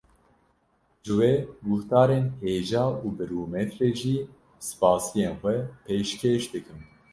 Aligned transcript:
Ji 1.03 1.13
we 1.19 1.29
guhdarên 1.67 2.25
hêja 2.41 2.85
û 3.05 3.07
bi 3.17 3.25
rûmet 3.31 3.69
re 3.79 3.89
jî 3.99 4.15
spasiyên 4.69 5.33
xwe 5.39 5.55
pêşkêş 5.85 6.43
dikim 6.53 6.79